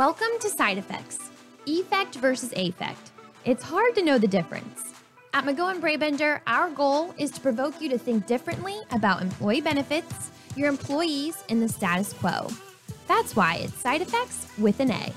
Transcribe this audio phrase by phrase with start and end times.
[0.00, 1.18] Welcome to Side Effects
[1.66, 3.10] Effect versus Affect.
[3.44, 4.94] It's hard to know the difference.
[5.34, 10.30] At McGowan Brabender, our goal is to provoke you to think differently about employee benefits,
[10.56, 12.48] your employees, and the status quo.
[13.08, 15.12] That's why it's Side Effects with an A.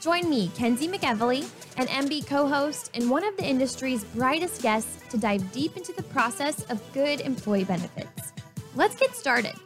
[0.00, 1.46] Join me, Kenzie McEvely,
[1.76, 5.92] an MB co host and one of the industry's brightest guests to dive deep into
[5.92, 8.32] the process of good employee benefits.
[8.74, 9.56] Let's get started.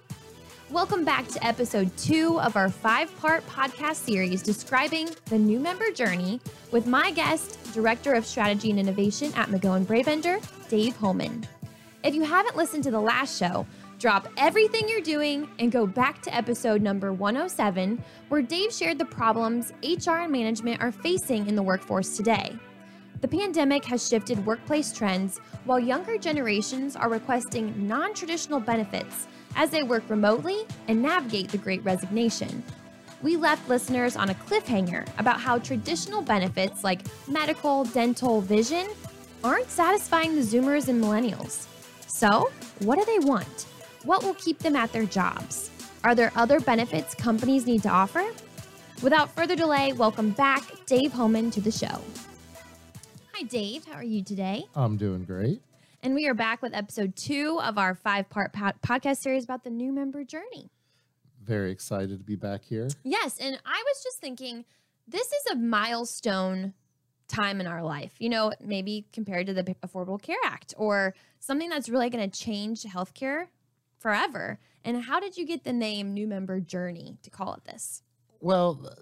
[0.72, 5.90] Welcome back to episode two of our five part podcast series describing the new member
[5.90, 10.38] journey with my guest, Director of Strategy and Innovation at McGowan Brabender,
[10.68, 11.44] Dave Holman.
[12.04, 13.66] If you haven't listened to the last show,
[13.98, 19.04] drop everything you're doing and go back to episode number 107, where Dave shared the
[19.06, 22.56] problems HR and management are facing in the workforce today.
[23.22, 29.26] The pandemic has shifted workplace trends, while younger generations are requesting non traditional benefits
[29.56, 32.62] as they work remotely and navigate the great resignation.
[33.22, 38.86] We left listeners on a cliffhanger about how traditional benefits like medical, dental, vision
[39.44, 41.66] aren't satisfying the Zoomers and millennials.
[42.06, 43.66] So, what do they want?
[44.04, 45.70] What will keep them at their jobs?
[46.02, 48.24] Are there other benefits companies need to offer?
[49.02, 52.00] Without further delay, welcome back Dave Holman to the show.
[53.32, 53.86] Hi, Dave.
[53.86, 54.64] How are you today?
[54.74, 55.62] I'm doing great.
[56.02, 59.70] And we are back with episode two of our five part podcast series about the
[59.70, 60.70] new member journey.
[61.44, 62.88] Very excited to be back here.
[63.04, 63.38] Yes.
[63.38, 64.64] And I was just thinking,
[65.06, 66.72] this is a milestone
[67.28, 71.68] time in our life, you know, maybe compared to the Affordable Care Act or something
[71.68, 73.48] that's really going to change healthcare
[73.98, 74.58] forever.
[74.84, 78.02] And how did you get the name New Member Journey to call it this?
[78.40, 78.96] Well,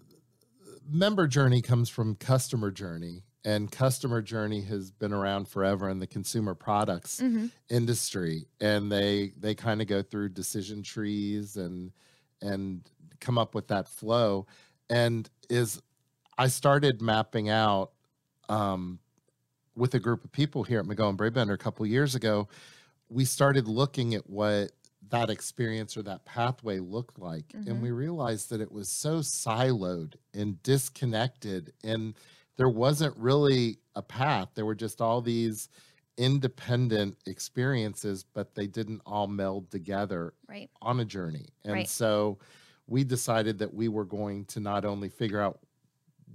[0.91, 6.07] member journey comes from customer journey and customer journey has been around forever in the
[6.07, 7.47] consumer products mm-hmm.
[7.71, 11.91] industry and they they kind of go through decision trees and
[12.43, 12.91] and
[13.21, 14.47] come up with that flow
[14.91, 15.81] and is
[16.37, 17.93] i started mapping out
[18.51, 18.99] um,
[19.75, 22.47] with a group of people here at mcgowan brabender a couple years ago
[23.09, 24.73] we started looking at what
[25.09, 27.71] that experience or that pathway looked like mm-hmm.
[27.71, 32.15] and we realized that it was so siloed and disconnected and
[32.59, 34.49] there wasn't really a path.
[34.55, 35.71] There were just all these
[36.19, 40.69] independent experiences, but they didn't all meld together right.
[40.83, 41.47] on a journey.
[41.65, 41.89] And right.
[41.89, 42.39] so
[42.89, 45.61] we decided that we were going to not only figure out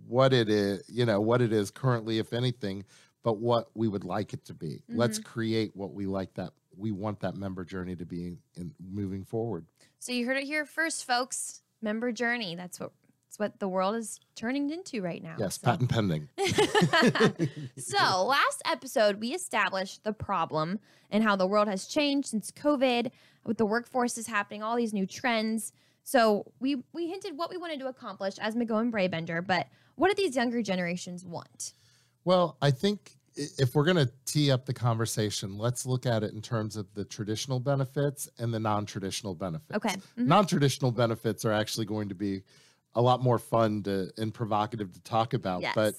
[0.08, 2.86] what it is, you know, what it is currently, if anything,
[3.22, 4.82] but what we would like it to be.
[4.90, 4.98] Mm-hmm.
[4.98, 9.24] Let's create what we like that we want that member journey to be in moving
[9.24, 9.66] forward.
[10.00, 11.62] So you heard it here first, folks.
[11.82, 12.56] Member journey.
[12.56, 12.94] That's what
[13.34, 15.36] it's what the world is turning into right now.
[15.40, 15.66] Yes, so.
[15.66, 16.30] patent pending.
[17.78, 20.80] so, last episode, we established the problem
[21.10, 23.10] and how the world has changed since COVID,
[23.44, 25.74] with the workforce is happening, all these new trends.
[26.04, 30.24] So, we we hinted what we wanted to accomplish as McGowan Brabender, but what do
[30.24, 31.74] these younger generations want?
[32.26, 36.34] Well, I think if we're going to tee up the conversation, let's look at it
[36.34, 39.76] in terms of the traditional benefits and the non traditional benefits.
[39.76, 39.96] Okay.
[39.96, 40.28] Mm-hmm.
[40.28, 42.44] Non traditional benefits are actually going to be
[42.96, 45.62] a lot more fun to and provocative to talk about.
[45.62, 45.74] Yes.
[45.76, 45.96] But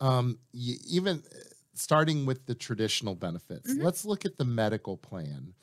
[0.00, 1.38] um, even uh,
[1.74, 3.84] starting with the traditional benefits, mm-hmm.
[3.84, 5.54] let's look at the medical plan.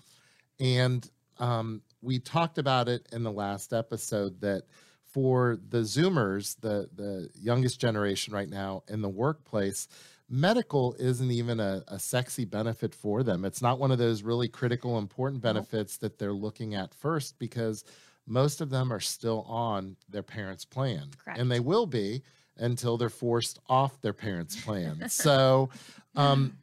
[0.59, 4.63] And um, we talked about it in the last episode that
[5.05, 9.88] for the Zoomers, the the youngest generation right now in the workplace,
[10.29, 13.45] medical isn't even a, a, sexy benefit for them.
[13.45, 17.83] It's not one of those really critical, important benefits that they're looking at first because
[18.25, 21.09] most of them are still on their parents' plan.
[21.23, 21.39] Correct.
[21.39, 22.23] And they will be
[22.57, 25.09] until they're forced off their parents' plan.
[25.09, 25.69] so
[26.16, 26.57] um,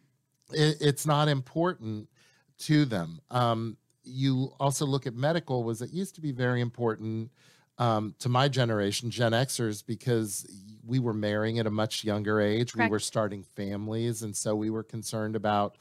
[0.52, 2.08] it, it's not important
[2.60, 3.20] to them.
[3.30, 7.30] Um, you also look at medical was it used to be very important
[7.78, 10.46] um, to my generation, Gen Xers, because
[10.86, 12.74] we were marrying at a much younger age.
[12.74, 12.88] Correct.
[12.88, 15.78] We were starting families, and so we were concerned about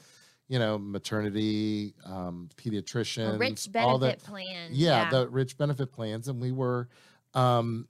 [0.50, 4.70] you know, maternity, um, pediatricians, a rich benefit all the, plan.
[4.72, 6.88] Yeah, yeah, the rich benefit plans, and we were.
[7.34, 7.86] Um,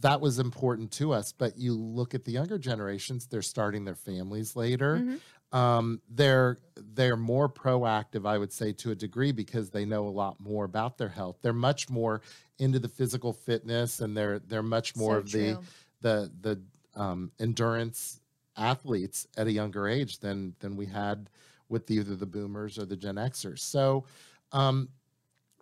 [0.00, 3.94] that was important to us, but you look at the younger generations; they're starting their
[3.94, 4.96] families later.
[4.96, 5.56] Mm-hmm.
[5.56, 6.58] Um, they're
[6.94, 10.64] they're more proactive, I would say, to a degree because they know a lot more
[10.64, 11.36] about their health.
[11.42, 12.22] They're much more
[12.58, 15.58] into the physical fitness, and they're they're much more so of the
[16.00, 18.20] the the um, endurance
[18.56, 21.28] athletes at a younger age than than we had
[21.68, 23.60] with either the boomers or the Gen Xers.
[23.60, 24.04] So
[24.52, 24.90] um,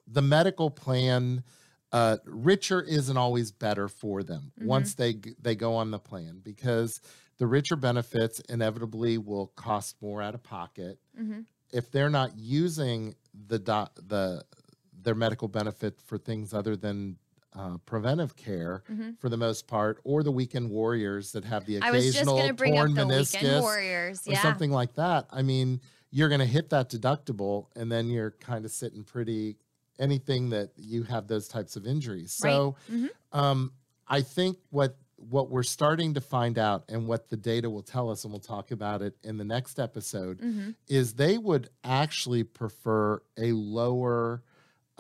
[0.07, 1.45] the medical plan,
[1.93, 4.69] uh, richer isn't always better for them mm-hmm.
[4.69, 7.01] once they they go on the plan because
[7.39, 10.99] the richer benefits inevitably will cost more out of pocket.
[11.19, 11.41] Mm-hmm.
[11.73, 13.15] If they're not using
[13.47, 14.45] the do- the
[15.03, 17.17] their medical benefit for things other than
[17.55, 19.19] uh, preventive care Mhm.
[19.19, 22.57] for the most part, or the weekend warriors that have the I was just occasional
[22.57, 24.27] torn the meniscus warriors.
[24.29, 25.27] or something like that.
[25.31, 25.81] I mean,
[26.13, 29.57] you're going to hit that deductible, and then you're kind of sitting pretty.
[29.99, 32.41] Anything that you have those types of injuries.
[32.43, 32.53] Right.
[32.53, 33.09] So, Mhm.
[33.33, 33.73] um,
[34.09, 38.09] I think what what we're starting to find out, and what the data will tell
[38.09, 40.75] us, and we'll talk about it in the next episode, Mhm.
[40.89, 44.43] is they would actually prefer a lower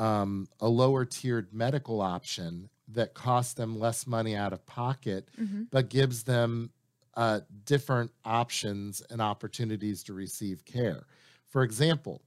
[0.00, 5.66] um, a lower tiered medical option that costs them less money out of pocket Mhm.
[5.70, 6.70] but gives them
[7.14, 11.06] uh, different options and opportunities to receive care
[11.46, 12.22] for example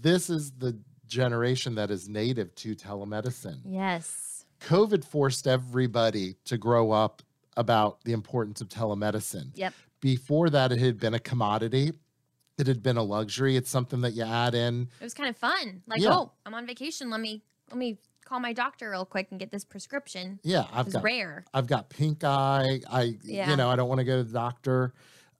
[0.00, 4.44] this is the generation that is native to telemedicine Yes.
[4.60, 7.22] covid forced everybody to grow up
[7.56, 9.74] about the importance of telemedicine Yep.
[10.00, 11.92] before that it had been a commodity
[12.58, 15.36] it had been a luxury it's something that you add in It was kind of
[15.36, 15.82] fun.
[15.86, 16.14] Like, Yeah.
[16.14, 17.08] oh, I'm on vacation.
[17.10, 20.38] Let me let me call my doctor real quick and get this prescription.
[20.42, 21.44] yeah i've got rare.
[21.54, 23.48] i've got pink eye i Yeah.
[23.50, 24.92] you know i don't want to go to the doctor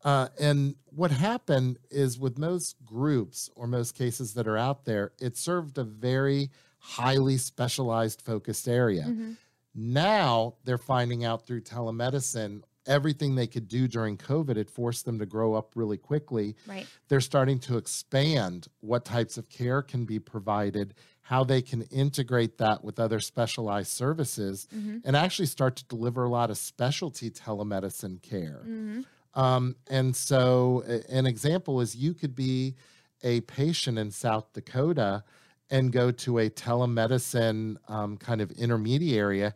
[0.05, 5.13] uh, and what happened is with most groups or most cases that are out there
[5.21, 9.37] it served a very highly specialized focused area Mhm.
[9.75, 15.19] now they're finding out through telemedicine everything they could do during covid it forced them
[15.19, 16.87] to grow up really quickly Right.
[17.09, 22.59] they're starting to expand what types of care can be provided, how they can integrate
[22.59, 25.03] that with other specialized services, Mhm.
[25.05, 28.63] and actually start to deliver a lot of specialty telemedicine care.
[28.67, 29.05] Mhm.
[29.35, 32.75] Um, and so, an example is you could be
[33.23, 35.23] a patient in South Dakota
[35.71, 39.53] and go to a telemedicine um, kind of intermediary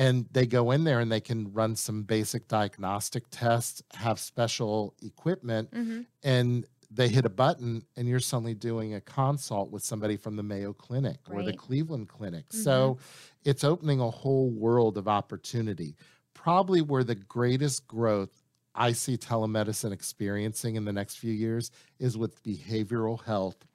[0.00, 4.94] and they go in there and they can run some basic diagnostic tests have special
[5.02, 6.06] equipment Mhm.
[6.22, 10.42] and they hit a button and you're suddenly doing a consult with somebody from the
[10.42, 12.52] Mayo Clinic or the Cleveland Clinic.
[12.52, 12.98] So
[13.44, 15.94] it's opening a whole world of opportunity.
[16.34, 18.42] Probably where the greatest growth
[18.74, 23.66] I see telemedicine experiencing in the next few years is with behavioral health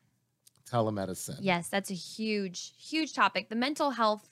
[0.69, 1.38] telemedicine.
[1.42, 3.50] Yes, that's a huge, huge topic.
[3.50, 4.30] The mental health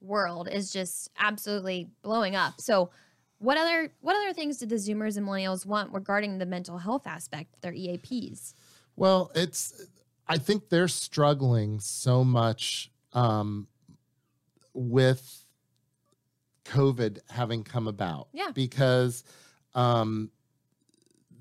[0.00, 2.60] world is just absolutely blowing up.
[2.60, 2.90] So,
[3.38, 7.06] what other what other things did the Zoomers and Millennials want regarding the mental health
[7.06, 8.54] aspect of their EAPs?
[8.96, 9.86] Well, it's
[10.26, 13.68] I think they're struggling so much um,
[14.74, 15.44] with
[16.64, 18.28] COVID having come about.
[18.32, 18.50] Yeah.
[18.54, 19.24] Because
[19.74, 20.30] um,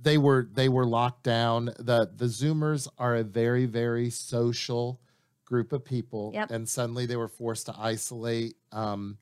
[0.01, 1.65] they were they were locked down.
[1.77, 5.01] The the Zoomers are a very, very social
[5.45, 6.31] group of people.
[6.33, 6.51] Yep.
[6.51, 9.17] And suddenly they were forced to isolate um,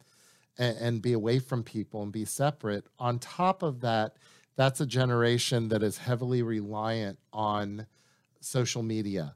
[0.58, 2.86] and, and be away from people and be separate.
[2.98, 4.16] On top of that,
[4.56, 7.86] that's a generation that is heavily reliant on
[8.40, 9.36] social media.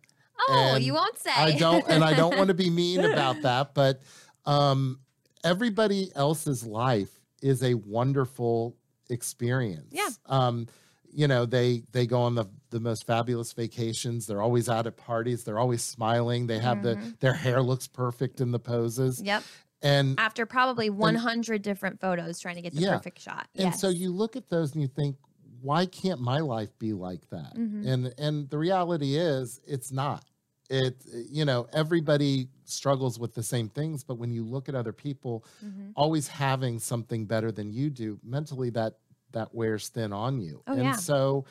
[0.50, 1.32] Oh, And you won't say.
[1.36, 4.02] I don't, and I don't want to be mean about that, but
[4.46, 5.00] um,
[5.44, 7.10] everybody else's life
[7.42, 8.76] is a wonderful
[9.10, 9.92] experience.
[9.92, 10.10] Yeah.
[10.28, 10.68] Um,
[11.18, 14.28] you know, they they go on the the most fabulous vacations.
[14.28, 15.44] They're always out at parties.
[15.44, 16.46] They're always smiling.
[16.46, 17.20] They have the Mhm.
[17.20, 19.42] their hair looks perfect in the poses, Yep.
[19.82, 22.98] and After probably 100 different photos trying to get the Yeah.
[22.98, 23.48] perfect shot.
[23.56, 25.18] and so you look at those and you think,
[25.60, 27.56] why can't my life be like that?
[27.56, 27.88] Mhm.
[27.88, 30.24] And and the reality is, it's not.
[30.70, 34.94] It you know everybody struggles with the same things, but when you look at other
[34.94, 35.94] people Mhm.
[35.96, 39.00] always having something better than you do, mentally that
[39.32, 40.62] that wears thin on you.
[40.68, 40.92] Oh, and yeah.
[40.96, 41.46] so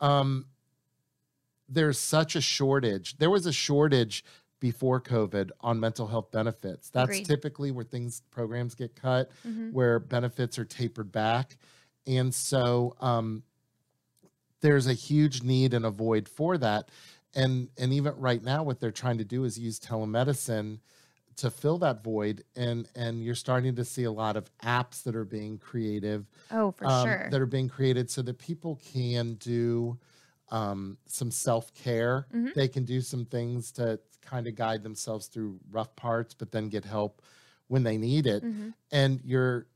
[0.00, 0.46] um
[1.68, 3.16] there's such a shortage.
[3.18, 4.24] There was a shortage
[4.58, 6.90] before COVID on mental health benefits.
[6.90, 7.26] That's Agreed.
[7.26, 9.72] typically where things programs get cut Mhm.
[9.72, 11.56] where benefits are tapered back.
[12.06, 13.44] And so um,
[14.60, 16.90] there's a huge need and a void for that.
[17.34, 20.80] And, and even right now, what they're trying to do is use telemedicine
[21.36, 22.44] to fill that void.
[22.56, 26.70] And, and you're starting to see a lot of apps that are being creative, Oh,
[26.70, 27.30] for um, sure.
[27.30, 29.98] that are being created so that people can do
[30.50, 32.28] um, some self care.
[32.32, 32.52] Mhm.
[32.54, 36.68] They can do some things to kind of guide themselves through rough parts, but then
[36.68, 37.22] get help
[37.68, 38.74] when they need it Mhm.
[38.90, 39.68] and you're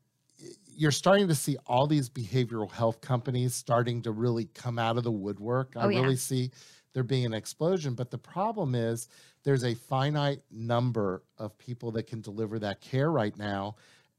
[0.67, 5.05] you're starting to see all these behavioral health companies starting to really come out of
[5.05, 5.75] the woodwork.
[5.77, 6.01] I Oh, yeah.
[6.03, 6.51] really see
[6.95, 9.09] there being an explosion, but the problem is
[9.43, 13.75] there's a finite number of people that can deliver that care right now.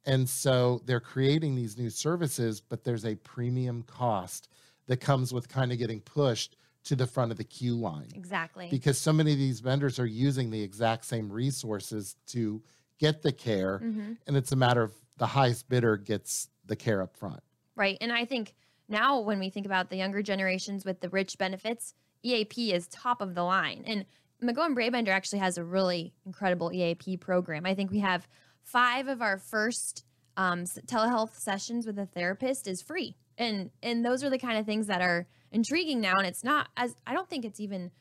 [0.06, 4.50] And so they're creating these new services, but there's a premium cost
[4.86, 8.68] that comes with kind of getting pushed to the front of the queue line Exactly.
[8.70, 12.62] because so many of these vendors are using the exact same resources to
[13.00, 14.18] get the care Mhm.
[14.28, 17.42] and it's a matter of the highest bidder gets the care up front.
[17.76, 17.98] Right.
[18.02, 18.54] And I think
[18.88, 23.22] now when we think about the younger generations with the rich benefits, EAP is top
[23.22, 23.84] of the line.
[23.86, 24.06] And
[24.44, 27.66] McGowan Brabender actually has a really incredible EAP program.
[27.66, 28.28] I think we have
[28.64, 30.04] five of our first
[30.38, 34.66] um, telehealth sessions with a therapist is free, and and those are the kind of
[34.66, 36.14] things that are intriguing now.
[36.18, 37.92] And it's not as I don't think it's even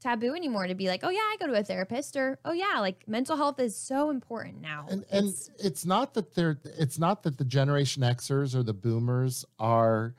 [0.00, 2.80] taboo anymore to be like, oh yeah, I go to a therapist, or oh yeah,
[2.80, 4.86] like mental health is so important now.
[4.90, 8.74] and and It's- it's, not that they're it's not that the generation xers or the
[8.74, 10.14] boomers are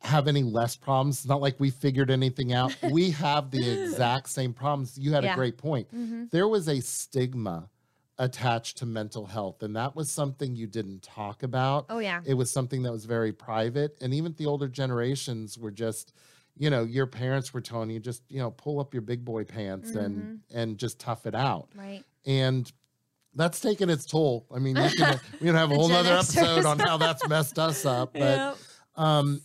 [0.00, 4.28] have any less problems it's not like we figured anything out we have the exact
[4.28, 5.32] same problems you had Yeah.
[5.32, 6.30] a great point Mhm.
[6.30, 7.68] there was a stigma
[8.20, 12.34] attached to mental health and that was something you didn't talk about oh yeah, it
[12.34, 16.12] was something that was very private and even the older generations were just
[16.56, 19.44] you know your parents were telling you just you know pull up your big boy
[19.44, 22.02] pants and and just tough it out right.
[22.26, 22.72] and
[23.34, 24.46] that's taken its toll.
[24.52, 27.56] I mean, you can, we can have a whole other episode on how that's messed
[27.58, 28.56] us up, but Yep.
[28.96, 29.40] um,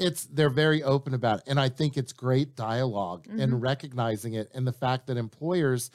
[0.00, 3.40] it's they're very open about it, and I think it's great dialog Mm-hmm.
[3.40, 5.90] and recognizing it, and the fact that employers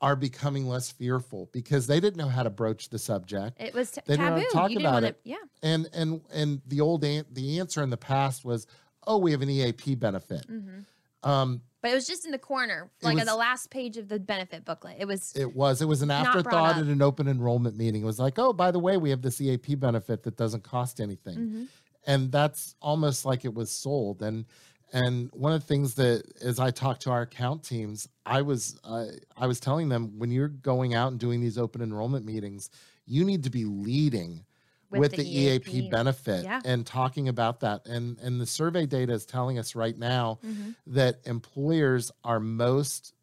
[0.00, 3.92] are becoming less fearful because they didn't know how to broach the subject, It was
[3.92, 4.46] t- They didn't taboo.
[4.52, 5.20] talk you about it.
[5.22, 5.36] Yeah.
[5.62, 8.66] and and and the old an- the answer in the past was,
[9.06, 10.44] oh, we have an EAP benefit.
[10.46, 10.80] hmm
[11.22, 14.08] Um, But it was just in the corner, like was- at the last page of
[14.08, 14.96] the benefit booklet.
[14.98, 15.80] It was It was.
[15.80, 18.02] It was an afterthought at an open enrollment meeting.
[18.02, 21.00] It was like, oh, by the way, we have this EAP benefit that doesn't cost
[21.00, 21.68] anything, Mhm.
[22.06, 24.22] And that's almost like it was sold.
[24.22, 24.46] And
[24.94, 28.78] and one of the things that, as I talked to our account teams, I was
[28.84, 29.06] uh,
[29.36, 32.70] I was telling them when you're going out and doing these open enrollment meetings,
[33.06, 34.44] you need to be leading
[34.90, 36.60] with, the, EAP, benefit Yeah.
[36.66, 37.86] and talking about that.
[37.86, 40.74] And and the survey data is telling us right now Mhm.
[40.88, 43.14] that employers are most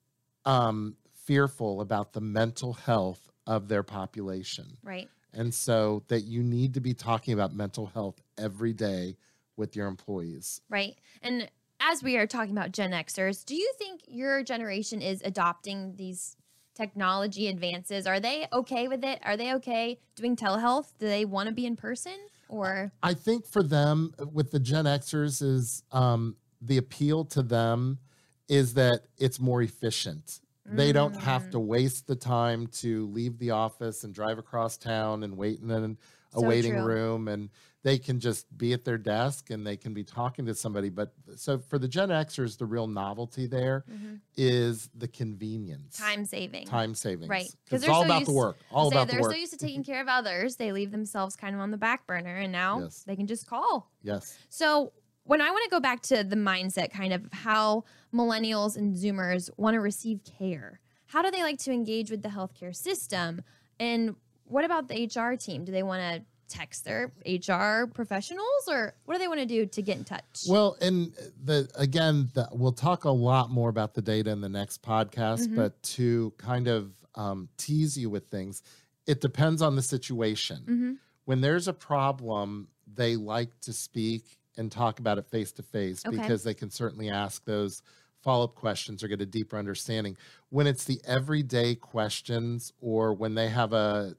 [0.45, 4.77] um, fearful about the mental health of their population.
[4.83, 5.07] right.
[5.31, 9.17] And so that you need to be talking about mental health every day
[9.57, 10.61] with your employees.
[10.69, 10.95] Right.
[11.21, 15.95] And as we are talking about Gen Xers, do you think your generation is adopting
[15.95, 16.35] these
[16.75, 18.07] technology advances?
[18.07, 19.19] Are they okay with it?
[19.23, 20.87] Are they okay doing telehealth?
[20.97, 22.17] Do they want to be in person
[22.47, 27.99] or I think for them, with the Gen Xers, is um, the appeal to them
[28.47, 30.41] is that it's more efficient.
[30.65, 31.51] They don't have Mm.
[31.51, 35.69] to waste the time to leave the office and drive across town and wait in
[35.71, 35.95] a
[36.39, 36.83] So waiting true.
[36.83, 37.27] room.
[37.27, 37.49] And
[37.83, 40.89] they can just be at their desk and they can be talking to somebody.
[40.89, 44.15] But so for the Gen Xers, the real novelty there mm-hmm.
[44.35, 46.65] is the convenience, time saving?
[46.65, 47.49] time saving, right?
[47.65, 48.57] Because it's all so about the work.
[48.71, 51.55] All about the they're so used to taking care of others, they leave themselves kind
[51.55, 53.03] of on the back burner and now Yes.
[53.03, 53.89] they can just call.
[54.01, 54.37] yes.
[54.49, 54.93] So,
[55.23, 59.51] when I want to go back to the mindset kind of how millennials and Zoomers
[59.57, 63.43] want to receive care, how do they like to engage with the healthcare system?
[63.79, 65.65] And what about the HR team?
[65.65, 69.65] Do they want to text their HR professionals or what do they want to do
[69.65, 70.43] to get in touch?
[70.47, 71.13] Well, and
[71.43, 75.47] the again, the, we'll talk a lot more about the data in the next podcast,
[75.47, 75.55] Mhm.
[75.55, 78.61] but to kind of um, tease you with things,
[79.07, 80.57] it depends on the situation.
[80.65, 80.93] hmm
[81.25, 86.03] When there's a problem, they like to speak and talk about it face to face
[86.03, 87.81] because they can certainly ask those
[88.21, 90.17] follow up questions or get a deeper understanding.
[90.49, 94.15] When it's the everyday questions or when they have a,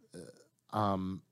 [0.73, 1.23] uh, um,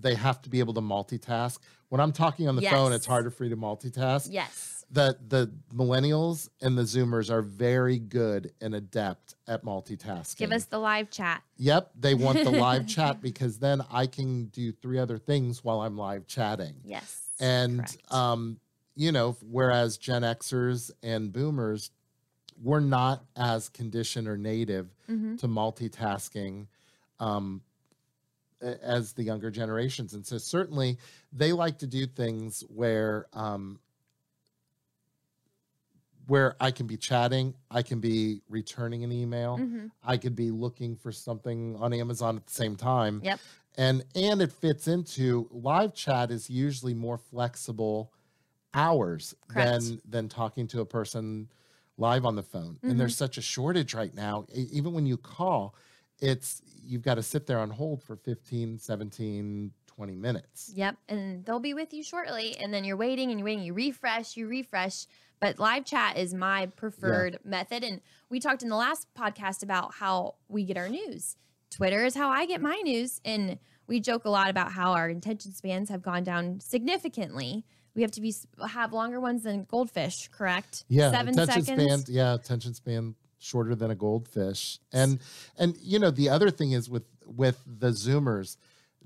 [0.00, 1.58] they have to be able to multitask.
[1.88, 4.84] When I'm talking on the phone, it's harder for you to multitask Yes.
[4.90, 10.64] the the millennials and the zoomers are very good and adept at multitasking Give us
[10.66, 11.42] the live chat.
[11.56, 15.80] yep they want the live chat because then i can do three other things while
[15.82, 17.20] i'm live chatting Yes.
[17.38, 17.98] and correct.
[18.12, 18.58] um
[18.96, 21.90] you know whereas gen xers and boomers
[22.62, 25.38] were not as conditioned or native Mhm.
[25.40, 26.66] to multitasking
[27.20, 27.62] um,
[28.60, 30.14] as the younger generations.
[30.14, 30.98] And so certainly
[31.32, 33.78] they like to do things where um,
[36.26, 39.90] where I can be chatting, I can be returning an email, Mhm.
[40.02, 43.22] I could be looking for something on Amazon at the same time.
[43.24, 43.40] Yep.
[43.78, 48.12] And and it fits into live chat is usually more flexible
[48.74, 49.80] hours Correct.
[49.84, 51.48] than than talking to a person
[51.96, 52.78] live on the phone.
[52.82, 54.46] And there's such a shortage right now.
[54.52, 55.74] Even when you call,
[56.20, 60.72] it's you've got to sit there on hold for 15, 17, 20 minutes.
[60.74, 60.96] Yep.
[61.08, 62.56] And they'll be with you shortly.
[62.58, 63.64] And then you're waiting and you're waiting.
[63.64, 65.06] You refresh, you refresh.
[65.40, 67.84] But live chat is my preferred method.
[67.84, 71.36] And we talked in the last podcast about how we get our news.
[71.70, 73.20] Twitter is how I get my news.
[73.24, 77.64] And we joke a lot about how our attention spans have gone down significantly.
[77.94, 78.34] We have to be
[78.68, 80.84] have longer ones than goldfish, correct?
[80.88, 82.02] Yeah, Seven attention seconds.
[82.02, 82.14] span.
[82.14, 84.78] Yeah, attention span shorter than a goldfish.
[84.92, 85.20] And
[85.58, 88.56] and you know the other thing is with with the Zoomers,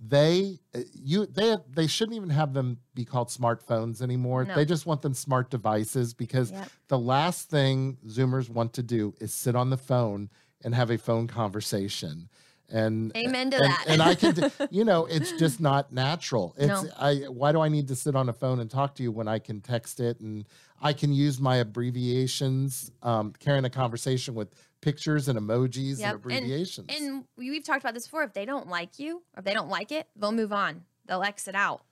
[0.00, 4.44] they uh, you they they shouldn't even have them be called smartphones anymore.
[4.44, 4.54] No.
[4.54, 6.68] They just want them smart devices because Yep.
[6.88, 10.30] the last thing Zoomers want to do is sit on the phone
[10.64, 12.28] and have a phone conversation.
[12.73, 13.85] And Amen to and, that.
[13.87, 16.55] and I can, you know, it's just not natural.
[16.57, 16.88] It's No.
[16.99, 17.14] I.
[17.29, 19.38] Why do I need to sit on a phone and talk to you when I
[19.38, 20.47] can text it and
[20.81, 26.14] I can use my abbreviations, um, carrying a conversation with pictures and emojis Yep, and
[26.17, 26.88] abbreviations.
[26.91, 28.25] And we, we've talked about this before.
[28.25, 30.85] If they don't like you or if they don't like it, they'll move on.
[31.07, 31.83] They'll exit out.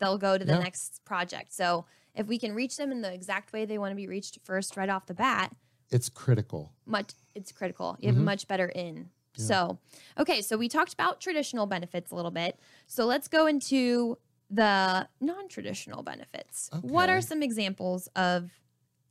[0.00, 0.58] They'll go to the Yeah.
[0.58, 1.52] next project.
[1.52, 1.84] So
[2.14, 4.76] if we can reach them in the exact way they want to be reached first,
[4.76, 5.54] right off the bat,
[5.90, 6.72] it's critical.
[6.86, 7.96] much it's critical.
[8.00, 8.24] You have a Mhm.
[8.24, 9.10] much better in.
[9.36, 9.44] Yeah.
[9.44, 9.78] So,
[10.18, 12.58] okay, so we talked about traditional benefits a little bit.
[12.86, 14.18] So let's go into
[14.50, 16.70] the non-traditional benefits.
[16.82, 18.50] What are some examples of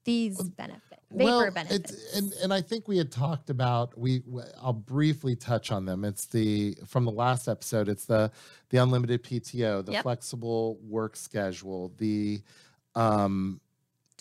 [0.04, 0.86] these benefits?
[1.12, 1.92] Vapor well, benefits.
[1.92, 4.24] It's, and and I think we had talked about we.
[4.62, 6.06] I'll briefly touch on them.
[6.06, 7.90] It's the from the last episode.
[7.90, 8.32] It's the
[8.70, 10.04] the unlimited PTO, the Yep.
[10.04, 12.42] flexible work schedule, the
[12.96, 13.60] um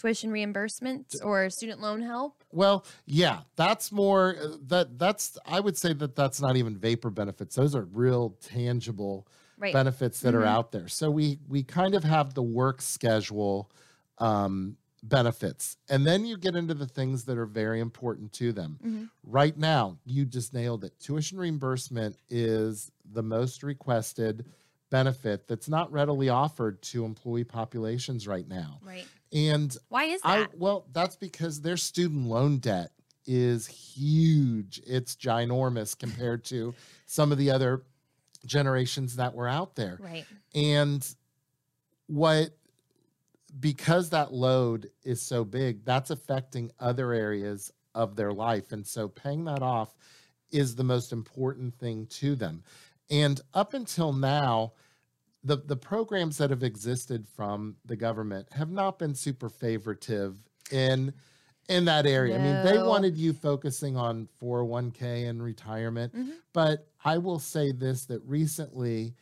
[0.01, 2.43] Tuition reimbursements or student loan help.
[2.53, 7.11] Well, yeah, that's more uh, that that's I would say that that's not even vapor
[7.11, 7.55] benefits.
[7.55, 9.27] Those are real tangible
[9.59, 9.75] Right.
[9.75, 10.39] benefits that Mhm.
[10.39, 10.89] are out there.
[10.89, 13.71] So we we kind of have the work schedule
[14.19, 15.77] um benefits.
[15.91, 18.79] And then you get into the things that are very important to them.
[18.83, 19.11] Mhm.
[19.23, 20.99] Right now, you just nailed it.
[20.99, 24.45] Tuition reimbursement is the most requested
[24.91, 28.79] benefit that's not readily offered to employee populations right now.
[28.83, 29.07] Right.
[29.33, 30.29] And Why is that?
[30.29, 32.91] I well, that's because their student loan debt
[33.27, 34.81] is huge.
[34.87, 36.75] It's ginormous compared to
[37.07, 37.83] some of the other
[38.45, 39.99] generations that were out there.
[40.01, 40.27] right.
[40.55, 41.07] And
[42.07, 42.51] what
[43.59, 48.73] because that load is so big, that's affecting other areas of their life.
[48.73, 49.95] And so paying that off
[50.51, 52.63] is the most important thing to them.
[53.11, 54.73] And up until now,
[55.43, 60.37] the, the programs that have existed from the government have not been super favoritive
[60.71, 61.13] in
[61.69, 62.35] in that area.
[62.35, 66.33] I mean, they wanted you focusing on 401k and retirement, Mhm.
[66.53, 69.15] but I will say this that recently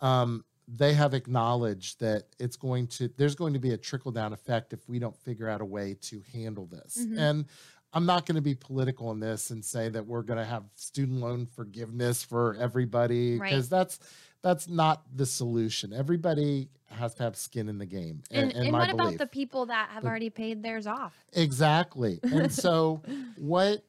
[0.00, 4.32] um, they have acknowledged that it's going to there's going to be a trickle down
[4.32, 6.98] effect if we don't figure out a way to handle this.
[7.00, 7.18] Mhm.
[7.18, 7.44] And
[7.92, 10.64] I'm not going to be political in this and say that we're going to have
[10.74, 13.50] student loan forgiveness for everybody Right.
[13.50, 13.98] because that's
[14.42, 15.92] that's not the solution.
[15.92, 18.22] Everybody has to have skin in the game.
[18.30, 21.14] And, and my what about the people that have But- already paid theirs off?
[21.32, 22.20] Exactly.
[22.22, 23.02] And so
[23.36, 23.82] what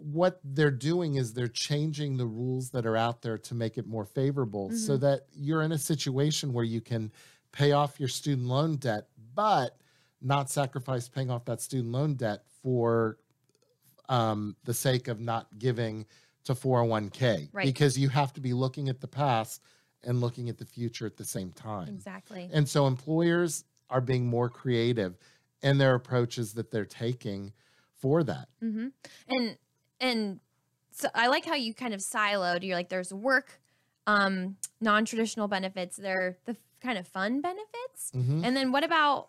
[0.00, 3.84] what they're doing is they're changing the rules that are out there to make it
[3.86, 5.00] more favorable so Mhm.
[5.00, 7.10] that you're in a situation where you can
[7.50, 9.76] pay off your student loan debt but
[10.22, 13.18] not sacrifice paying off that student loan debt for
[14.08, 16.06] um, the sake of not giving
[16.48, 17.64] to 401k Right.
[17.64, 19.62] because you have to be looking at the past
[20.02, 21.88] and looking at the future at the same time.
[21.88, 22.48] Exactly.
[22.52, 25.16] And so employers are being more creative
[25.62, 27.52] in their approaches that they're taking
[28.00, 28.48] for that.
[28.60, 28.88] hmm
[29.28, 29.56] And
[30.00, 30.40] and
[30.92, 32.62] so I like how you kind of siloed.
[32.64, 33.60] You're like, there's work,
[34.06, 35.96] um, non-traditional benefits.
[35.96, 38.10] They're the kind of fun benefits.
[38.14, 38.44] Mhm.
[38.44, 39.28] And then what about?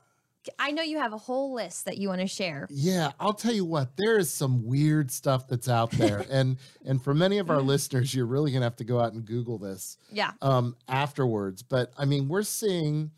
[0.58, 2.67] I know you have a whole list that you want to share.
[2.69, 6.25] Yeah, I'll tell you what, there is some weird stuff that's out there.
[6.32, 9.25] and and for many of our listeners, you're really gonna have to go out and
[9.25, 10.32] Google this Yeah.
[10.41, 11.62] um afterwards.
[11.62, 13.12] But I mean, we're seeing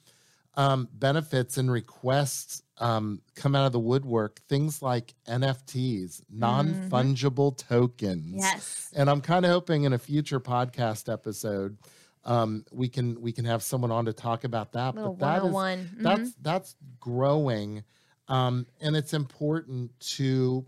[0.55, 8.35] um benefits and requests um come out of the woodwork, things like NFTs, non-fungible tokens.
[8.37, 8.91] Yes.
[8.95, 11.77] and i'm kind of hoping in a future podcast episode
[12.23, 15.45] um, we can we can have someone on to talk about that Little but that
[15.47, 15.89] is 101.
[15.97, 16.03] Mhm.
[16.03, 17.83] that's that's growing
[18.27, 20.65] um, and it's important to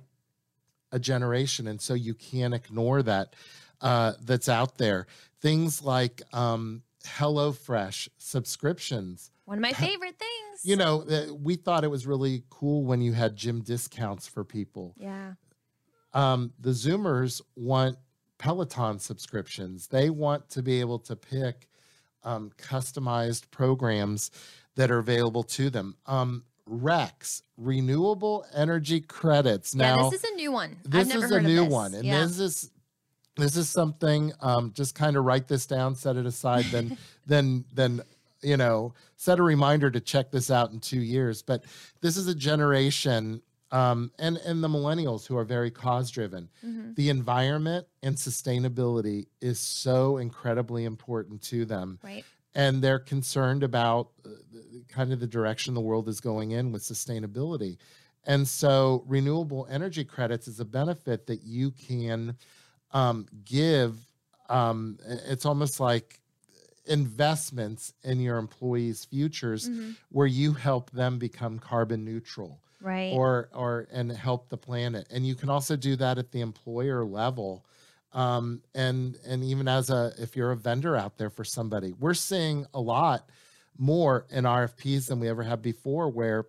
[0.91, 3.35] a generation and so you can't ignore that
[3.81, 5.07] uh, that's out there
[5.41, 10.61] things like um, HelloFresh subscriptions One of my favorite things.
[10.63, 14.43] you know uh, we thought it was really cool when you had gym discounts for
[14.43, 15.33] people Yeah.
[16.13, 17.97] um, the Zoomers want
[18.37, 19.87] Peloton subscriptions.
[19.87, 21.67] They want to be able to pick
[22.23, 24.31] um, customized programs
[24.75, 25.95] that are available to them.
[26.05, 29.75] Um, RECs, renewable energy credits.
[29.75, 29.95] yeah.
[29.95, 30.77] Now, This is a new one.
[30.83, 32.21] This is a new one, and yeah.
[32.21, 32.71] this is
[33.35, 34.31] this is something.
[34.41, 38.01] Um, just kind of write this down, set it aside, then then then
[38.41, 41.41] you know set a reminder to check this out in two years.
[41.41, 41.65] But
[42.01, 43.41] this is a generation.
[43.73, 46.95] Um, and and the millennials who are very cause driven Mhm.
[46.95, 52.23] the environment and sustainability is so incredibly important to them Right.
[52.53, 54.29] and they're concerned about uh,
[54.87, 57.77] kind of the direction the world is going in with sustainability
[58.25, 62.37] and so renewable energy credits is a benefit that you can
[62.91, 63.97] um, give
[64.49, 66.19] um, it's almost like
[66.85, 69.95] investments in your employees futures Mhm.
[70.09, 73.11] where you help them become carbon neutral Right.
[73.13, 77.05] or or and help the planet and you can also do that at the employer
[77.05, 77.65] level
[78.13, 82.13] um, and and even as a if you're a vendor out there for somebody we're
[82.13, 83.29] seeing a lot
[83.77, 86.45] more in rfps than we ever have before where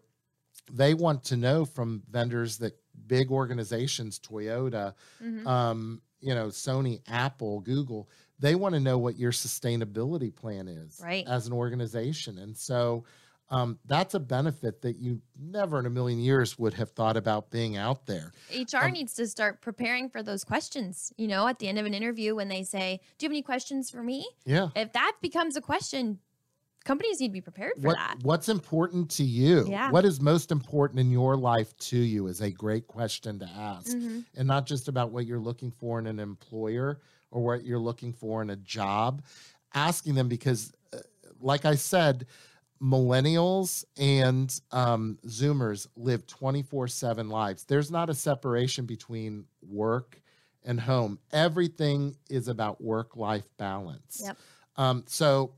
[0.73, 2.75] they want to know from vendors that
[3.07, 5.47] big organizations toyota Mhm.
[5.47, 11.01] um, you know sony apple google they want to know what your sustainability plan is
[11.03, 11.27] Right.
[11.27, 13.05] as an organization and so
[13.51, 17.51] um, that's a benefit that you never in a million years would have thought about
[17.51, 21.13] being out there HR Um, needs to start preparing for those questions.
[21.17, 23.43] You know, at the end of an interview, when they say, "Do you have any
[23.43, 26.21] questions for me?" yeah If that becomes a question,
[26.85, 28.17] companies need to be prepared for what that.
[28.23, 29.91] what's important to you Yeah.
[29.91, 33.97] what is most important in your life to you is a great question to ask
[33.97, 34.27] Mhm.
[34.35, 38.13] and not just about what you're looking for in an employer or what you're looking
[38.13, 39.23] for in a job
[39.75, 40.99] asking them because uh,
[41.41, 42.27] like i said
[42.85, 50.21] millennials and um, zoomers live 24-7 lives there's not a separation between work
[50.65, 54.37] and home everything is about work-life balance Yep.
[54.77, 55.53] um, so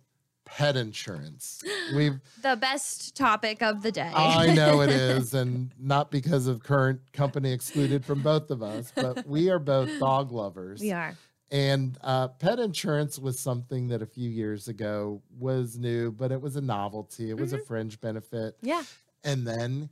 [0.45, 1.61] pet insurance
[1.97, 4.13] we've The best topic of the day.
[4.15, 8.93] I know it is, and not because of current company excluded from both of us,
[8.95, 10.81] but we are both dog lovers.
[10.81, 11.17] we are.
[11.51, 16.41] And uh, pet insurance was something that a few years ago was new, but it
[16.41, 17.31] was a novelty.
[17.31, 18.57] It was a fringe benefit.
[18.63, 18.83] Yeah.
[19.23, 19.89] And then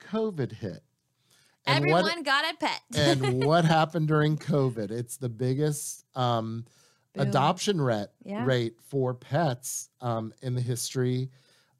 [0.00, 0.82] COVID hit.
[1.64, 2.80] And Everyone what, got a pet.
[2.96, 4.90] and what happened during COVID?
[4.90, 6.64] It's the biggest um,
[7.16, 8.44] adoption rate, Yeah.
[8.44, 11.30] rate for pets um, in the history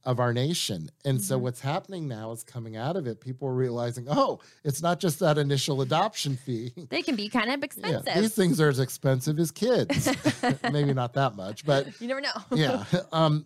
[0.07, 0.89] of our nation.
[1.05, 1.43] And so Mhm.
[1.43, 5.19] what's happening now is coming out of it, people are realizing, oh, it's not just
[5.19, 6.73] that initial adoption fee.
[6.91, 8.15] They can be kind of Yeah, expensive.
[8.15, 10.09] these things are as expensive as kids.
[10.73, 12.33] Maybe not that much, but you never know.
[12.55, 12.85] yeah.
[13.13, 13.45] Um,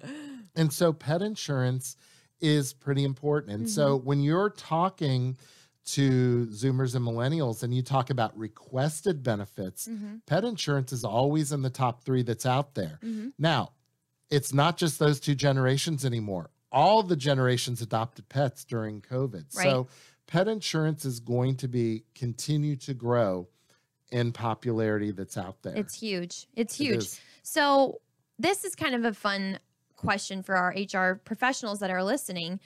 [0.54, 1.96] and so pet insurance
[2.40, 3.52] is pretty important.
[3.54, 4.06] And so Mm-hmm.
[4.06, 5.38] when you're talking
[5.86, 10.20] to Zoomers and millennials and you talk about requested benefits, Mhm.
[10.26, 12.98] pet insurance is always in the top three that's out there.
[13.02, 13.32] Mhm.
[13.38, 13.72] Now,
[14.30, 16.50] it's not just those two generations anymore.
[16.72, 19.46] All the generations adopted pets during COVID.
[19.50, 19.88] So
[20.26, 23.48] pet insurance is going to be continue to grow
[24.12, 25.76] in popularity that's out there.
[25.76, 26.46] It's huge.
[26.54, 26.98] It's huge.
[26.98, 27.20] is.
[27.42, 28.00] So,
[28.38, 29.58] this is kind of a fun
[29.96, 32.60] question for our HR professionals that are listening.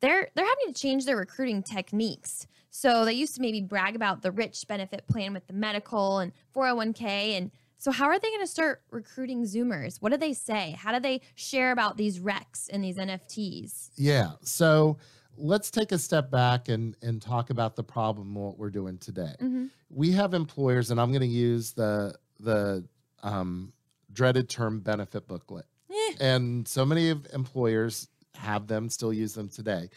[0.00, 2.46] They're they're having to change their recruiting techniques.
[2.70, 6.32] So, they used to maybe brag about the rich benefit plan with the medical and
[6.54, 10.02] 401k and so how are they going to start recruiting zoomers?
[10.02, 10.76] What do they say?
[10.78, 13.88] How do they share about these recs and these NFTs?
[13.96, 14.32] Yeah.
[14.42, 14.98] So
[15.38, 19.34] let's take a step back and, and talk about the problem what we're doing today.
[19.40, 22.84] hmm We have employers, and I'm going to use the the
[23.22, 23.72] um,
[24.12, 25.64] dreaded term benefit booklet.
[25.90, 26.14] Eh.
[26.20, 29.88] And so many of employers have them, still use them today.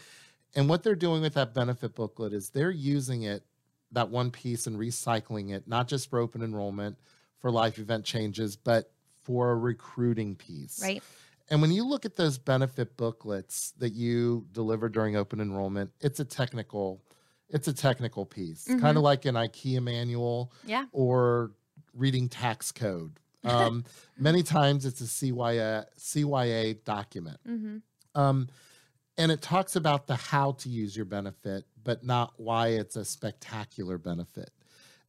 [0.56, 3.44] And what they're doing with that benefit booklet is they're using it,
[3.92, 6.98] that one piece, and recycling it, not just for open enrollment,
[7.44, 8.90] for life event changes, but
[9.22, 10.80] for a recruiting piece.
[10.82, 11.04] Right?
[11.50, 16.22] And when you look at those benefit booklets that you deliver during open enrollment, it's
[16.22, 17.04] a technical,
[17.50, 18.96] it's a technical piece, kind Mhm.
[18.96, 20.86] of like an IKEA manual Yeah.
[20.94, 21.52] or
[21.94, 23.20] reading tax code.
[23.44, 23.84] Um,
[24.18, 27.42] many times it's a CYA, CYA document.
[27.46, 27.80] hmm
[28.16, 28.48] Um,
[29.18, 33.04] and it talks about the how to use your benefit, but not why it's a
[33.04, 34.50] spectacular benefit.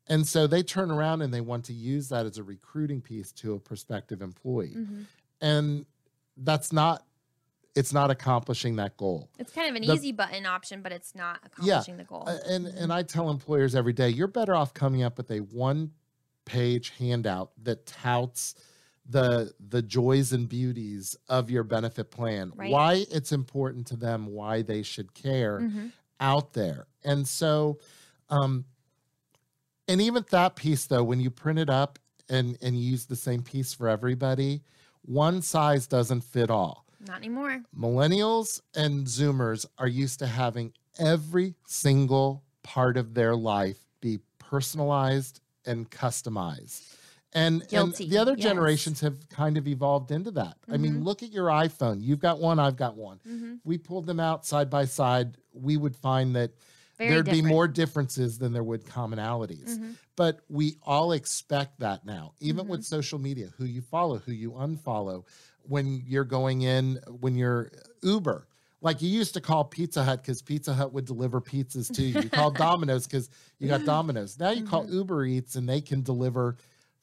[0.07, 3.33] And so they turn around and they want to use that as a recruiting piece
[3.33, 5.03] to a prospective employee hmm
[5.41, 5.85] and
[6.39, 7.05] that's not
[7.75, 11.13] it's not accomplishing that goal It's kind of an The- easy button option, but it's
[11.15, 12.25] not accomplishing the goal.
[12.27, 12.77] And Mhm.
[12.83, 15.93] and i tell employers every day you're better off coming up with a one
[16.45, 18.55] page handout that touts
[19.07, 22.71] the the joys and beauties of your benefit plan Right.
[22.71, 25.93] why it's important to them why they should care Mhm.
[26.21, 27.79] out there and so
[28.31, 28.65] um
[29.89, 33.43] and even that piece though when you print it up and and use the same
[33.43, 34.63] piece for everybody
[35.03, 36.87] one size doesn't fit all.
[37.07, 37.63] Not anymore.
[37.79, 45.41] millennials and zoomers are used to having every single part of their life be personalized
[45.67, 46.95] and customized.
[47.35, 48.43] And, and the other yes.
[48.45, 50.57] generations have kind of evolved into that.
[50.71, 51.05] I mean Mhm.
[51.05, 52.01] look at your iphone.
[52.01, 53.19] You've got one i've got one.
[53.27, 55.37] Hmm we pulled them out side by side.
[55.53, 56.53] We would find that
[56.99, 57.45] Very there'd different.
[57.45, 59.95] be more differences than there would commonalities Mhm.
[60.17, 62.71] but we all expect that now even Mm-hmm.
[62.71, 65.25] with social media who you follow who you unfollow
[65.63, 67.71] when you're going in when you're
[68.03, 68.47] uber
[68.81, 72.21] like you used to call pizza hut because pizza hut would deliver pizzas to you
[72.23, 73.29] you called domino's because
[73.59, 74.95] you got domino's now you call Mm-hmm.
[74.99, 76.57] uber eats and they can deliver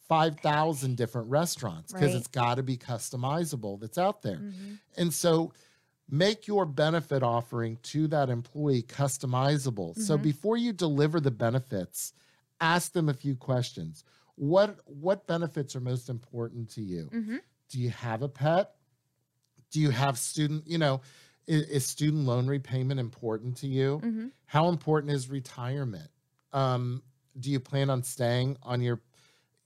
[0.07, 2.19] 5000 different restaurants because Right.
[2.19, 4.77] it's got to be customizable that's out there Mhm.
[4.97, 5.53] and so
[6.13, 9.97] make your benefit offering to that employee customizable.
[9.97, 10.21] So Mhm.
[10.23, 12.13] before you deliver the benefits,
[12.59, 14.03] ask them a few questions.
[14.35, 17.09] what what benefits are most important to you?
[17.13, 17.37] Mm-hmm.
[17.69, 18.75] Do you have a pet?
[19.71, 21.01] Do you have student, you know,
[21.47, 23.99] is, is student loan repayment important to you?
[24.03, 24.27] Mm-hmm.
[24.45, 26.09] How important is retirement?
[26.53, 27.03] Um,
[27.39, 29.01] do you plan on staying on your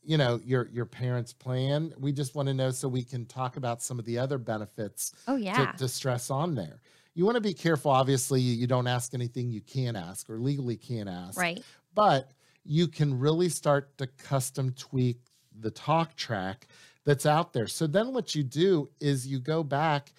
[0.06, 3.58] you know your your parents plan we just want to know so we can talk
[3.58, 5.72] about some of the other benefits Oh yeah.
[5.72, 6.82] to, to stress on there
[7.14, 10.38] you want to be careful obviously you, you don't ask anything you can't ask or
[10.38, 11.64] legally can't ask right.
[11.94, 12.32] but
[12.64, 15.18] you can really start to custom tweak
[15.60, 16.68] the talk track
[17.06, 17.68] that's out there.
[17.68, 20.12] So then what you do is you go back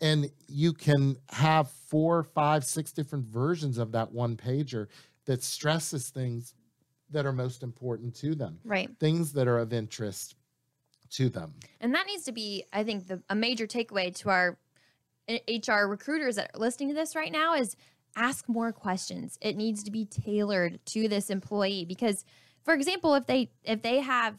[0.00, 4.88] and you can have four, five, six different versions of that one pager
[5.24, 6.52] that stresses things
[7.10, 8.90] that are most important to them, Right.
[8.98, 10.34] things that are of interest
[11.10, 11.54] to them.
[11.80, 14.58] And that needs to be, I think, the, a major takeaway to our
[15.28, 17.76] eh, HR recruiters that are listening to this right now is
[18.16, 19.38] ask more questions.
[19.40, 22.24] It needs to be tailored to this employee because,
[22.64, 24.36] for example, if they if they have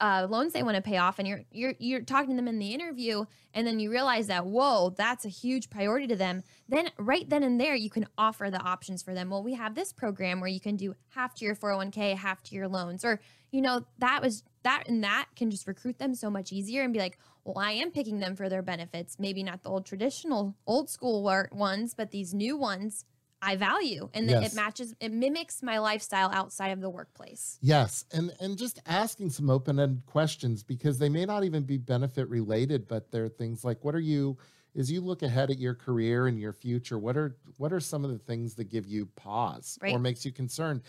[0.00, 2.58] uh, loans they want to pay off, and you're you're you're talking to them in
[2.58, 6.42] the interview, and then you realize that whoa, that's a huge priority to them.
[6.68, 9.30] Then right then and there, you can offer the options for them.
[9.30, 12.54] Well, we have this program where you can do half to your 401k, half to
[12.54, 16.30] your loans, or you know that was that and that can just recruit them so
[16.30, 19.16] much easier and be like, well, I am picking them for their benefits.
[19.18, 23.04] Maybe not the old traditional, old school ones, but these new ones
[23.42, 24.42] I value, and that Yes.
[24.42, 27.60] it matches, it mimics my lifestyle outside of the workplace.
[27.60, 32.28] Yes, and and just asking some open-ended questions because they may not even be benefit
[32.28, 34.38] related, but they're things like what are you
[34.76, 38.04] as you look ahead at your career and your future, what are what are some
[38.04, 40.82] of the things that give you pause or makes you concerned?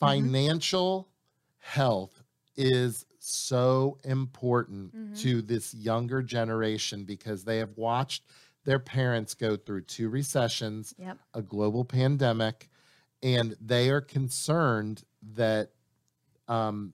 [0.00, 1.12] Financial
[1.58, 2.22] health
[2.56, 5.06] is so important Mhm.
[5.14, 8.24] to this younger generation because they have watched
[8.66, 11.18] their parents go through two recessions, Yep.
[11.34, 12.68] a global pandemic,
[13.22, 15.02] and they are concerned
[15.34, 15.70] that
[16.48, 16.92] um,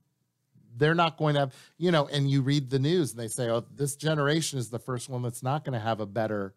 [0.76, 3.50] they're not going to have, you know, and you read the news and they say,
[3.50, 6.54] oh, this generation is the first one that's not going to have a better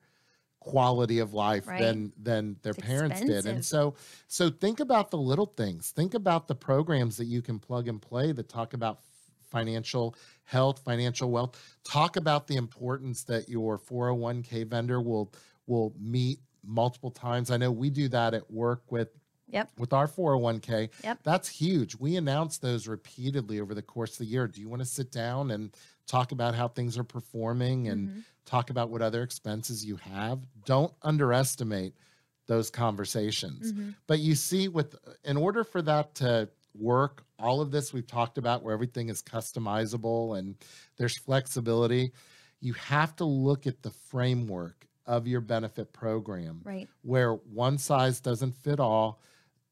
[0.60, 1.80] quality of life Right.
[1.80, 3.94] than than their It's parents did and so
[4.28, 8.02] so think about the little things think about the programs that you can plug and
[8.02, 9.00] play that talk about
[9.60, 10.14] financial
[10.44, 15.32] health financial wealth talk about the importance that your 401k vendor will
[15.66, 19.08] will meet multiple times i know we do that at work with
[19.48, 19.70] Yep.
[19.78, 21.20] with our 401k Yep.
[21.24, 24.82] that's huge we announce those repeatedly over the course of the year do you want
[24.82, 25.74] to sit down and
[26.06, 28.24] talk about how things are performing and Mhm.
[28.46, 31.94] talk about what other expenses you have don't underestimate
[32.48, 33.96] those conversations Mhm.
[34.08, 38.38] but you see with in order for that to work all of this we've talked
[38.38, 40.56] about where everything is customizable and
[40.98, 42.12] there's flexibility
[42.62, 46.88] you have to look at the framework of your benefit program Right.
[47.04, 49.22] where one size doesn't fit all.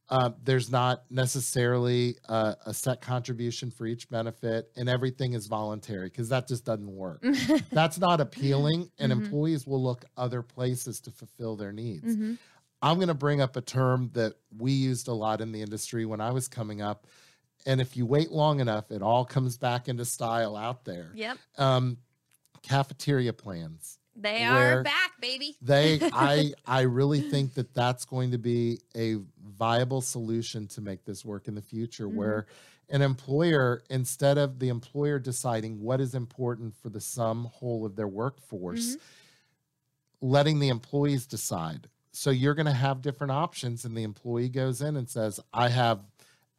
[0.10, 6.08] Uh, there's not necessarily a, a set contribution for each benefit, and everything is voluntary
[6.10, 7.24] because that just doesn't work.
[7.72, 9.24] That's not appealing, and Mhm.
[9.24, 12.16] employees will look other places to fulfill their needs.
[12.16, 12.38] Mhm.
[12.84, 16.06] I'm going to bring up a term that we used a lot in the industry
[16.06, 17.08] when I was coming up.
[17.65, 21.12] And if you wait long enough, it all comes back into style out there.
[21.15, 21.38] Yep.
[21.58, 21.98] Um,
[22.62, 25.58] cafeteria plans They are back, baby.
[25.62, 29.17] they i i really think that that's going to be a
[29.58, 32.13] viable solution to make this work in the future Mhm.
[32.15, 32.46] where
[32.89, 37.98] an employer instead of the employer deciding what is important for the sum whole of
[37.98, 38.96] their workforce
[40.22, 44.82] letting the employees decide so you're going to have different options and the employee goes
[44.82, 45.99] in and says i have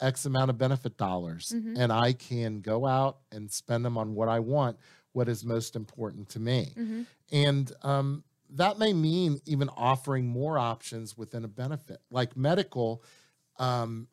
[0.01, 1.79] x amount of benefit dollars Mhm.
[1.79, 4.77] and i can go out and spend them on what i want
[5.13, 7.07] what is most important to me Mhm.
[7.33, 13.03] and um, that may mean even offering more options within a benefit, like medical.
[13.59, 14.07] Um,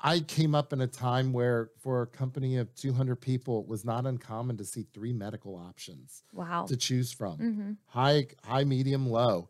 [0.00, 3.84] I came up in a time where, for a company of 200 people, it was
[3.84, 6.66] not uncommon to see three medical options Wow.
[6.66, 9.48] to choose from hmm high, high, medium, low.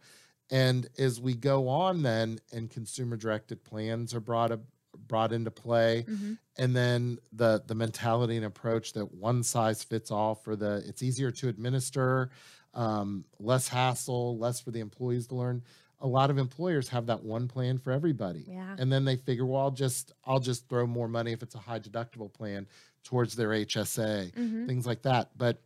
[0.50, 4.60] And as we go on, then, and consumer directed plans are brought up,
[5.06, 10.10] brought into play hmm and then the the mentality and approach that one size fits
[10.10, 12.30] all for the it's easier to administer
[12.74, 15.62] um, less hassle less for the employees to learn.
[16.00, 18.44] A lot of employers have that one plan for everybody.
[18.48, 18.74] Yeah.
[18.78, 21.58] and then they figure well i'll just i'll just throw more money if it's a
[21.58, 22.66] high deductible plan
[23.04, 25.30] towards their hsa hmm things like that.
[25.36, 25.62] But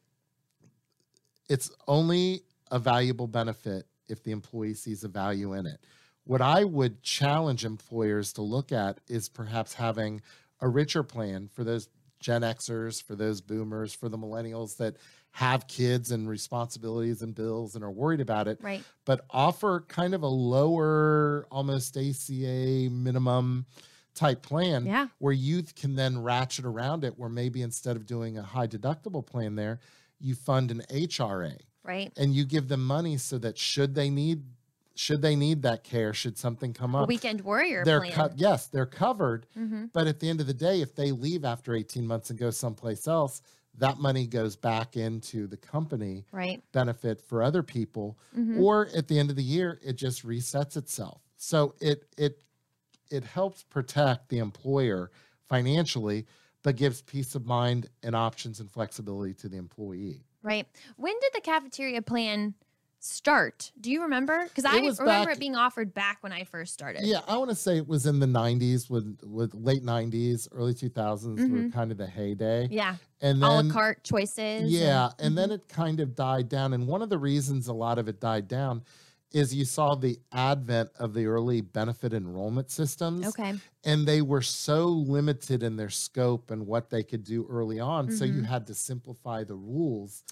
[1.48, 5.80] it's only a valuable benefit if the employee sees a value in it
[6.24, 10.20] what i would challenge employers to look at is perhaps having
[10.60, 11.88] a richer plan for those
[12.20, 14.96] gen xers for those boomers for the millennials that
[15.32, 18.84] have kids and responsibilities and bills and are worried about it Right.
[19.06, 23.66] but offer kind of a lower almost ACA minimum
[24.14, 25.08] type plan Yeah.
[25.18, 29.24] where youth can then ratchet around it where maybe instead of doing a high deductible
[29.26, 29.80] plan there
[30.20, 32.12] you fund an HRA Right.
[32.16, 34.42] and you give them money so that should they need
[34.94, 38.12] should they need that care should something come up A weekend warrior they're plan.
[38.12, 41.44] co- yes they're covered hmm but at the end of the day if they leave
[41.44, 43.40] after 18 months and go someplace else
[43.78, 46.62] that money goes back into the company Right.
[46.72, 48.60] benefit for other people Mhm.
[48.60, 52.42] or at the end of the year it just resets itself so it it
[53.10, 55.10] it helps protect the employer
[55.48, 56.26] financially
[56.62, 60.66] but gives peace of mind and options and flexibility to the employee Right.
[60.96, 62.54] When did the cafeteria plan
[62.98, 63.72] start?
[63.80, 64.44] Do you remember?
[64.44, 67.02] Because I remember back- it being offered back when I first started.
[67.04, 70.72] yeah i want to say it was in the 90s with with late 90s early
[70.74, 71.72] 2000s were Mhm.
[71.72, 72.94] kind of the heyday Yeah.
[73.20, 74.70] and A la then carte choices.
[74.70, 75.36] Yeah, and, Mhm.
[75.36, 76.72] then it kind of died down.
[76.74, 78.82] And one of the reasons a lot of it died down
[79.34, 83.60] is you saw the advent of the early benefit enrollment systems, Okay.
[83.84, 88.10] and they were so limited in their scope and what they could do early on.
[88.10, 88.44] So you Mhm.
[88.44, 90.24] had to simplify the rules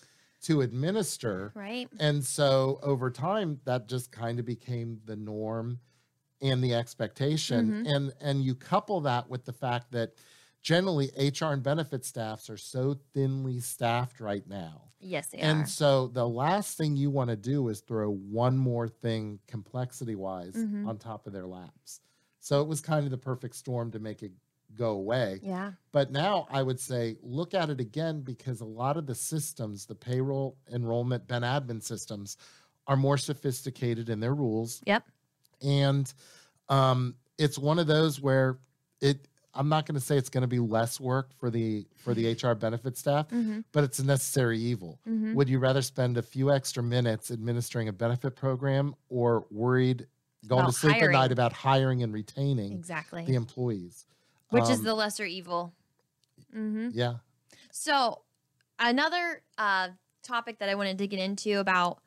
[0.43, 1.55] to administer.
[1.55, 1.91] Right.
[1.99, 5.81] And so over time, that just kind of became the norm
[6.43, 7.75] and the expectation.
[7.75, 7.85] Mhm.
[7.85, 10.15] And and you couple that with the fact that
[10.63, 14.89] generally HR and benefit staffs are so thinly staffed right now.
[15.01, 15.67] Yes, they and are.
[15.67, 20.55] so the last thing you want to do is throw one more thing complexity wise
[20.55, 20.87] Mhm.
[20.87, 22.01] on top of their laps.
[22.39, 24.33] So it was kind of the perfect storm to make it
[24.75, 25.41] go away.
[25.43, 25.73] Yeah.
[25.93, 29.87] But now I would say look at it again because a lot of the systems,
[29.87, 32.37] the payroll, enrollment, Ben admin systems,
[32.87, 34.83] are more sophisticated in their rules.
[34.87, 35.05] Yep.
[35.63, 36.13] And
[36.69, 38.59] um, it's one of those where
[39.01, 39.27] it.
[39.55, 42.33] I'm not going to say it's going to be less work for the for the
[42.33, 43.61] HR benefit staff, Mm-hmm.
[43.73, 45.01] but it's a necessary evil.
[45.09, 45.35] Mm-hmm.
[45.35, 50.07] Would you rather spend a few extra minutes administering a benefit program or worried
[50.47, 53.25] going About to sleep at night about hiring and retaining Exactly.
[53.25, 54.07] the employees?
[54.51, 55.73] Which is Um, the lesser evil.
[56.57, 56.91] Mm-hmm.
[56.93, 57.15] yeah.
[57.73, 58.23] So,
[58.79, 59.89] another uh,
[60.23, 61.99] topic that I wanted to get into about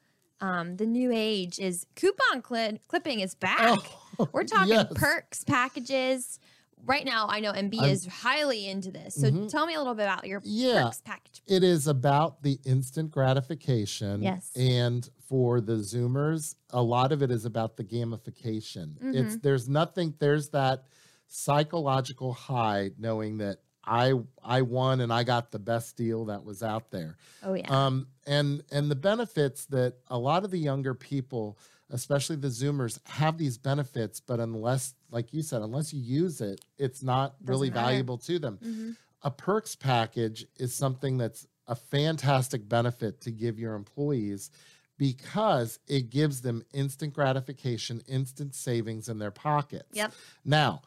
[0.41, 3.79] um, the new age is coupon cli- clipping is back.
[4.19, 4.87] Oh, We're talking yes.
[4.95, 6.39] perks packages.
[6.85, 9.15] Right now, I know MB I'm- is highly into this.
[9.15, 9.49] So, Mhm.
[9.49, 10.83] tell me a little bit about your Yeah.
[10.85, 11.41] perks package.
[11.47, 14.21] It is about the instant gratification.
[14.21, 14.51] Yes.
[14.55, 18.97] And for the Zoomers, a lot of it is about the gamification.
[19.01, 19.41] It's Mm-hmm.
[19.43, 20.85] there's nothing, there's that
[21.27, 26.63] psychological high knowing that I I won and I got the best deal that was
[26.63, 27.17] out there.
[27.43, 27.65] Oh, yeah.
[27.69, 31.57] Um, and and the benefits that a lot of the younger people,
[31.93, 36.59] especially the Zoomers, have these benefits, but unless, like you said, unless you use it,
[36.77, 37.87] it's not really Doesn't matter.
[37.91, 38.57] valuable to them.
[38.61, 44.51] hmm A perks package is something that's a fantastic benefit to give your employees
[44.97, 49.87] because it gives them instant gratification, instant savings in their pockets.
[49.93, 50.11] Yep.
[50.43, 50.81] Now,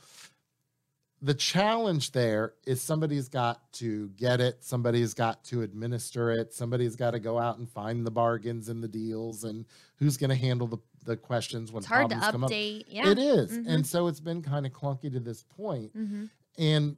[1.22, 6.94] the challenge there is somebody's got to get it, somebody's got to administer it, somebody's
[6.94, 9.64] got to go out and find the bargains and the deals, and
[9.96, 12.50] who's going to handle the, the questions when It's hard to problems come up.
[12.88, 13.10] Yeah.
[13.10, 13.52] It is.
[13.52, 13.66] Mhm.
[13.68, 15.92] And so it's been kind of clunky to this point.
[15.92, 16.26] hmm
[16.58, 16.96] And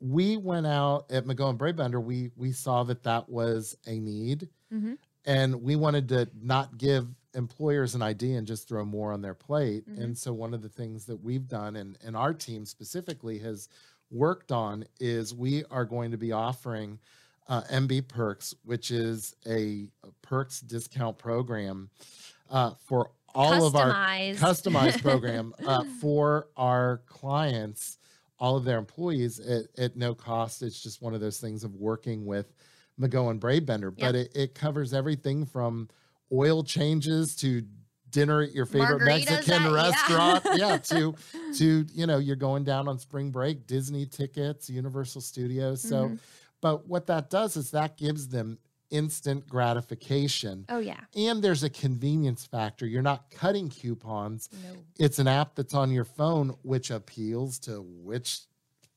[0.00, 4.94] we went out at McGowan Brabender, we we saw that that was a need hmm
[5.28, 9.34] and we wanted to not give employers an idea and just throw more on their
[9.34, 10.00] plate Mhm.
[10.02, 13.68] and so one of the things that we've done and, and our team specifically has
[14.10, 16.98] worked on is we are going to be offering
[17.48, 21.90] uh, mb perks which is a, a perks discount program
[22.50, 24.36] uh, for all of our Customized.
[24.38, 27.98] customized program uh, for our clients,
[28.38, 30.62] all of their employees at, at no cost.
[30.62, 32.52] It's just one of those things of working with
[33.00, 35.88] McGowan Brabender, but it, it covers everything from
[36.32, 37.62] oil changes to
[38.08, 40.46] dinner at your favorite Margaritas Mexican restaurant.
[40.54, 40.78] Yeah.
[40.78, 41.14] to
[41.58, 45.82] to you know, you're going down on spring break, Disney tickets, Universal Studios.
[45.82, 46.18] So Mhm.
[46.62, 48.58] but what that does is that gives them
[48.90, 51.00] instant gratification Oh, yeah.
[51.14, 52.86] and there's a convenience factor.
[52.86, 54.48] You're not cutting coupons.
[54.64, 54.76] No.
[54.98, 58.40] It's an app that's on your phone, which appeals to which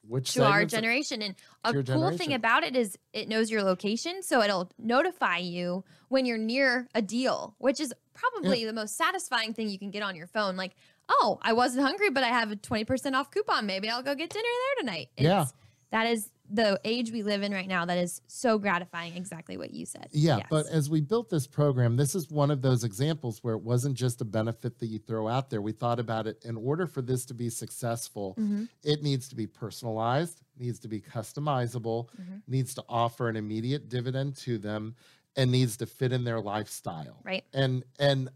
[0.08, 1.22] which to our generation.
[1.22, 5.84] And a cool thing about it is it knows your location, so it'll notify you
[6.08, 10.02] when you're near a deal, which is probably the most satisfying thing you can get
[10.02, 10.56] on your phone.
[10.56, 10.72] Like,
[11.10, 13.66] oh, I wasn't hungry, but I have a 20% off coupon.
[13.68, 15.10] Maybe I'll go get dinner there tonight.
[15.18, 15.46] Yeah.
[15.92, 17.86] That is the age we live in right now.
[17.86, 19.16] That is so gratifying.
[19.16, 20.08] Exactly what you said.
[20.12, 20.48] Yeah, Yes.
[20.50, 23.96] but as we built this program, this is one of those examples where it wasn't
[23.96, 25.62] just a benefit that you throw out there.
[25.62, 28.68] We thought about it in order for this to be successful, Mhm.
[28.84, 32.42] it needs to be personalized, needs to be customizable, Mhm.
[32.48, 34.96] needs to offer an immediate dividend to them,
[35.36, 37.22] and needs to fit in their lifestyle.
[37.24, 37.46] Right.
[37.54, 38.30] And and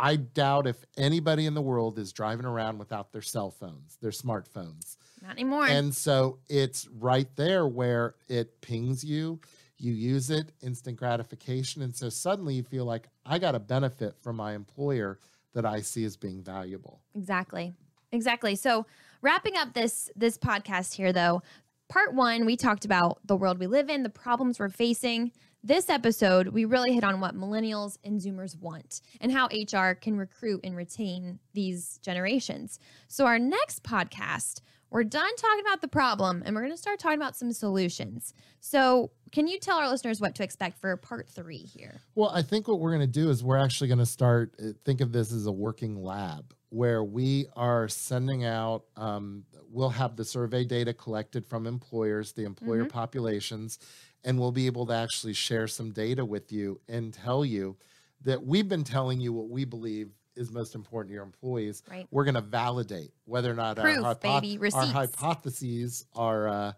[0.00, 4.12] I doubt if anybody in the world is driving around without their cell phones, their
[4.12, 4.96] smartphones.
[5.22, 5.66] Not anymore.
[5.66, 9.40] And so it's right there where it pings you,
[9.78, 11.82] you use it, instant gratification.
[11.82, 15.18] And so suddenly you feel like I got a benefit from my employer
[15.54, 17.00] that I see as being valuable.
[17.14, 17.74] Exactly.
[18.12, 18.54] Exactly.
[18.56, 18.86] So
[19.22, 21.42] wrapping up this this podcast here though,
[21.88, 25.32] part 1 we talked about the world we live in, the problems we're facing.
[25.64, 30.16] This episode, we really hit on what millennials and zoomers want and how HR can
[30.16, 32.78] recruit and retain these generations.
[33.08, 34.60] So our next podcast,
[34.90, 38.34] we're done talking about the problem and we're going to start talking about some solutions.
[38.60, 42.00] So, can you tell our listeners what to expect for part three here?
[42.14, 44.68] Well, I think what we're going to do is we're actually going to start, uh,
[44.84, 50.16] think of this as a working lab where we are sending out, um, we'll have
[50.16, 52.90] the survey data collected from employers, the employer Mhm.
[52.90, 53.78] populations,
[54.24, 57.76] and we'll be able to actually share some data with you and tell you
[58.22, 61.82] that we've been telling you what we believe is most important to your employees.
[61.90, 62.06] Right.
[62.10, 66.72] We're going to validate whether or not Proof, our, baby, our hypotheses are uh,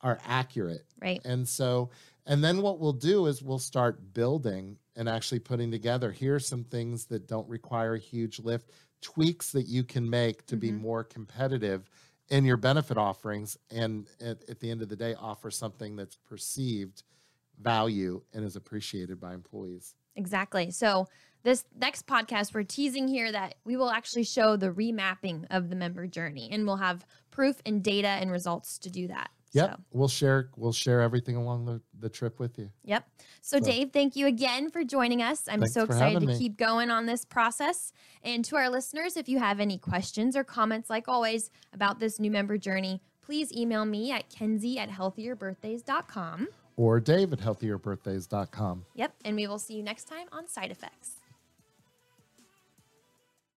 [0.00, 0.84] are accurate.
[1.00, 1.20] Right.
[1.24, 1.90] And so,
[2.26, 6.40] and then what we'll do is we'll start building and actually putting together here are
[6.40, 10.70] some things that don't require a huge lift, tweaks that you can make to be
[10.70, 10.80] Mhm.
[10.80, 11.88] more competitive
[12.28, 13.56] in your benefit offerings.
[13.70, 17.02] And at, at the end of the day, offer something that's perceived
[17.60, 19.94] value and is appreciated by employees.
[20.16, 20.70] Exactly.
[20.70, 21.06] So,
[21.42, 25.76] this next podcast, we're teasing here that we will actually show the remapping of the
[25.76, 29.30] member journey and we'll have proof and data and results to do that.
[29.54, 29.70] Yep.
[29.70, 32.70] So, We'll share we'll share everything along the, the trip with you.
[32.84, 33.06] yep.
[33.42, 35.42] So, So- Dave, thank you again for joining us.
[35.46, 36.38] I'm so excited to me.
[36.38, 37.92] keep going on this process.
[38.22, 42.18] And to our listeners, if you have any questions or comments, like always, about this
[42.18, 46.48] new member journey, please email me at kenzie at healthierbirthdays.com.
[46.76, 48.86] Or Dave at healthierbirthdays.com.
[48.94, 49.14] Yep.
[49.24, 51.16] And we will see you next time on Side Effects.